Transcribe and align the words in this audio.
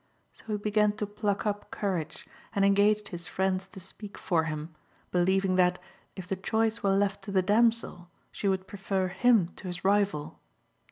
So 0.33 0.45
he 0.47 0.57
began 0.57 0.93
to 0.93 1.05
pluck 1.05 1.45
up 1.45 1.69
courage, 1.69 2.25
and 2.55 2.65
engaged 2.65 3.09
his 3.09 3.27
friends 3.27 3.67
to 3.67 3.79
speak 3.79 4.17
for 4.17 4.45
him, 4.45 4.73
believing 5.11 5.57
that, 5.57 5.77
if 6.15 6.27
the 6.27 6.35
choice 6.35 6.81
were 6.81 6.97
left 6.97 7.23
to 7.25 7.31
the 7.31 7.43
damsel, 7.43 8.09
she 8.31 8.47
would 8.47 8.65
prefer 8.65 9.09
him 9.09 9.49
to 9.57 9.67
his 9.67 9.85
rival. 9.85 10.39